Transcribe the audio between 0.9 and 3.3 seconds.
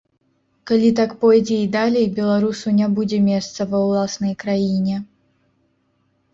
так пойдзе і далей, беларусу не будзе